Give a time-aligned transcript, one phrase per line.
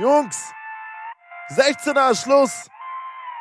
[0.00, 0.50] Jungs,
[1.50, 2.70] 16er Schluss.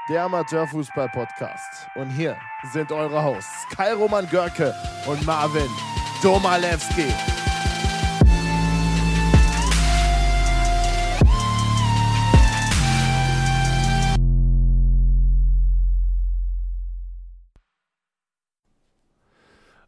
[0.10, 1.88] Der Amateurfußball-Podcast.
[1.96, 2.36] Und hier
[2.74, 4.76] sind eure Hosts Kai Roman Görke
[5.08, 5.70] und Marvin
[6.22, 7.06] Domalewski.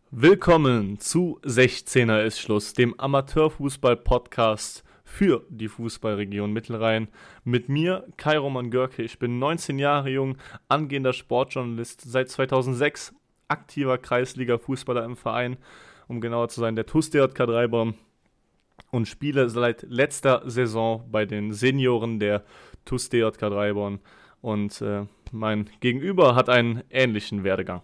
[0.09, 7.09] Willkommen zu 16er ist Schluss, dem Amateurfußball-Podcast für die Fußballregion Mittelrhein.
[7.43, 9.03] Mit mir, Kai Roman Görke.
[9.03, 10.38] Ich bin 19 Jahre jung,
[10.69, 13.13] angehender Sportjournalist, seit 2006
[13.49, 15.57] aktiver Kreisliga-Fußballer im Verein,
[16.07, 17.95] um genauer zu sein, der TuS DJK Dreibaum
[18.89, 22.43] und spiele seit letzter Saison bei den Senioren der
[22.85, 23.99] TuS DJK Dreiborn.
[24.41, 27.81] Und äh, mein Gegenüber hat einen ähnlichen Werdegang.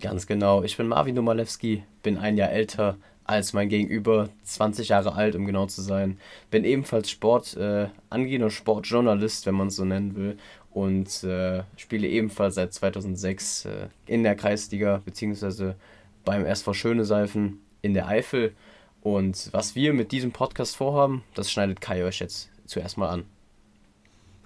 [0.00, 0.64] Ganz genau.
[0.64, 5.46] Ich bin Marvin Domalewski, bin ein Jahr älter, als mein Gegenüber, 20 Jahre alt, um
[5.46, 6.18] genau zu sein.
[6.50, 10.38] Bin ebenfalls Sport, äh, angehender Sportjournalist, wenn man es so nennen will.
[10.70, 15.76] Und äh, spiele ebenfalls seit 2006 äh, in der Kreisliga, beziehungsweise
[16.24, 18.54] beim SV Schöne Seifen in der Eifel.
[19.02, 23.24] Und was wir mit diesem Podcast vorhaben, das schneidet Kai euch jetzt zuerst mal an.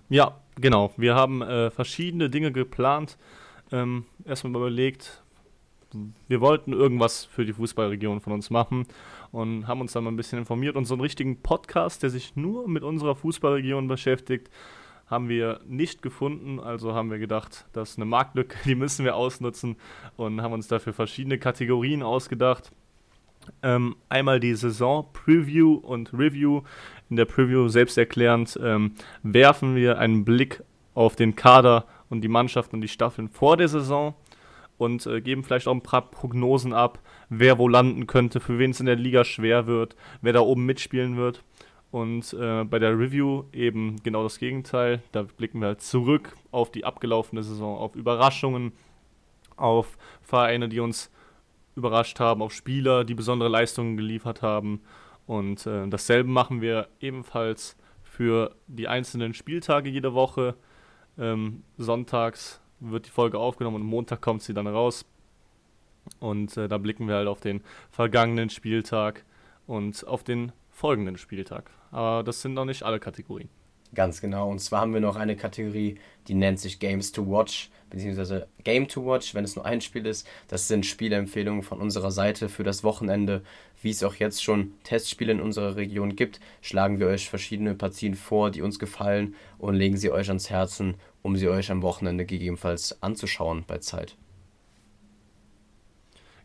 [0.08, 0.92] Ja, genau.
[0.96, 3.16] Wir haben äh, verschiedene Dinge geplant.
[3.72, 5.22] Ähm, erstmal überlegt,
[6.28, 8.86] wir wollten irgendwas für die Fußballregion von uns machen
[9.32, 10.76] und haben uns dann mal ein bisschen informiert.
[10.76, 14.50] Und so einen richtigen Podcast, der sich nur mit unserer Fußballregion beschäftigt,
[15.06, 16.60] haben wir nicht gefunden.
[16.60, 19.76] Also haben wir gedacht, das ist eine Marktlücke, die müssen wir ausnutzen
[20.16, 22.72] und haben uns dafür verschiedene Kategorien ausgedacht.
[23.62, 26.62] Ähm, einmal die Saison-Preview und Review.
[27.08, 30.62] In der Preview selbsterklärend ähm, werfen wir einen Blick
[30.94, 34.14] auf den Kader und die Mannschaft und die Staffeln vor der Saison
[34.78, 38.70] und äh, geben vielleicht auch ein paar Prognosen ab, wer wo landen könnte, für wen
[38.70, 41.42] es in der Liga schwer wird, wer da oben mitspielen wird.
[41.90, 45.02] Und äh, bei der Review eben genau das Gegenteil.
[45.12, 48.72] Da blicken wir halt zurück auf die abgelaufene Saison, auf Überraschungen,
[49.56, 51.10] auf Vereine, die uns
[51.74, 54.82] überrascht haben, auf Spieler, die besondere Leistungen geliefert haben.
[55.26, 60.54] Und äh, dasselbe machen wir ebenfalls für die einzelnen Spieltage jede Woche.
[61.18, 65.04] Ähm, sonntags wird die Folge aufgenommen und Montag kommt sie dann raus.
[66.20, 69.24] Und äh, da blicken wir halt auf den vergangenen Spieltag
[69.66, 71.70] und auf den folgenden Spieltag.
[71.90, 73.48] Aber das sind noch nicht alle Kategorien.
[73.94, 74.50] Ganz genau.
[74.50, 75.98] Und zwar haben wir noch eine Kategorie,
[76.28, 80.06] die nennt sich Games to Watch, beziehungsweise Game to Watch, wenn es nur ein Spiel
[80.06, 80.26] ist.
[80.48, 83.42] Das sind Spielempfehlungen von unserer Seite für das Wochenende.
[83.80, 88.14] Wie es auch jetzt schon Testspiele in unserer Region gibt, schlagen wir euch verschiedene Partien
[88.14, 92.24] vor, die uns gefallen und legen sie euch ans Herzen, um sie euch am Wochenende
[92.24, 94.16] gegebenenfalls anzuschauen bei Zeit.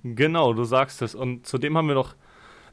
[0.03, 1.13] Genau, du sagst es.
[1.13, 2.15] Und zudem haben wir noch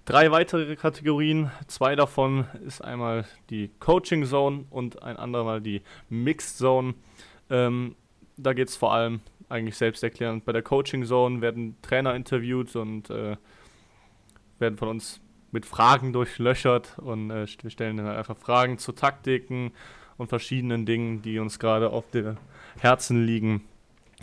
[0.06, 1.50] drei weitere Kategorien.
[1.66, 6.94] Zwei davon ist einmal die Coaching Zone und ein andermal die Mixed Zone.
[7.50, 7.94] Ähm,
[8.38, 9.20] da geht es vor allem
[9.50, 10.46] eigentlich selbsterklärend.
[10.46, 13.36] Bei der Coaching Zone werden Trainer interviewt und äh,
[14.58, 15.20] werden von uns
[15.50, 19.72] mit Fragen durchlöchert und äh, wir stellen dann einfach Fragen zu Taktiken,
[20.18, 22.36] und verschiedenen Dingen, die uns gerade auf dem
[22.78, 23.62] Herzen liegen.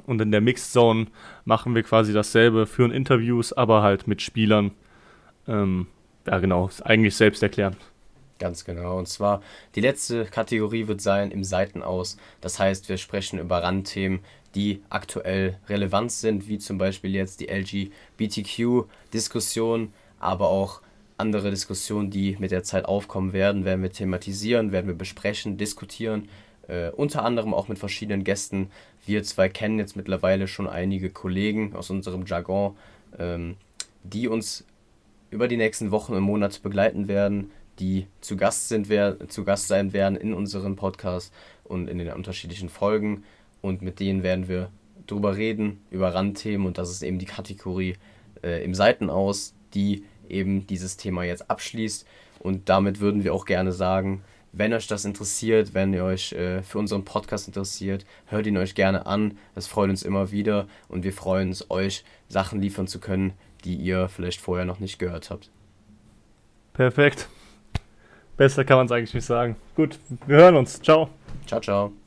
[0.05, 1.07] Und in der Mixed Zone
[1.45, 4.71] machen wir quasi dasselbe, führen Interviews, aber halt mit Spielern.
[5.47, 5.87] Ähm,
[6.27, 7.77] ja, genau, ist eigentlich selbsterklärend.
[8.37, 8.97] Ganz genau.
[8.97, 9.41] Und zwar
[9.75, 12.17] die letzte Kategorie wird sein im Seitenaus.
[12.41, 14.19] Das heißt, wir sprechen über Randthemen,
[14.55, 20.81] die aktuell relevant sind, wie zum Beispiel jetzt die LGBTQ-Diskussion, aber auch
[21.17, 26.27] andere Diskussionen, die mit der Zeit aufkommen werden, werden wir thematisieren, werden wir besprechen, diskutieren.
[26.67, 28.69] Äh, unter anderem auch mit verschiedenen Gästen.
[29.05, 32.75] Wir zwei kennen jetzt mittlerweile schon einige Kollegen aus unserem Jargon,
[33.17, 33.55] ähm,
[34.03, 34.65] die uns
[35.29, 39.67] über die nächsten Wochen und Monate begleiten werden, die zu Gast, sind, wer, zu Gast
[39.67, 41.33] sein werden in unserem Podcast
[41.63, 43.23] und in den unterschiedlichen Folgen.
[43.61, 44.69] Und mit denen werden wir
[45.07, 46.65] drüber reden, über Randthemen.
[46.65, 47.95] Und das ist eben die Kategorie
[48.43, 52.05] äh, im Seitenaus, die eben dieses Thema jetzt abschließt.
[52.39, 54.23] Und damit würden wir auch gerne sagen,
[54.57, 58.73] wenn euch das interessiert, wenn ihr euch äh, für unseren Podcast interessiert, hört ihn euch
[58.73, 59.37] gerne an.
[59.53, 63.33] Das freut uns immer wieder und wir freuen uns, euch Sachen liefern zu können,
[63.65, 65.49] die ihr vielleicht vorher noch nicht gehört habt.
[66.73, 67.27] Perfekt.
[68.37, 69.55] Besser kann man es eigentlich nicht sagen.
[69.75, 70.81] Gut, wir hören uns.
[70.81, 71.09] Ciao.
[71.45, 72.04] Ciao, ciao.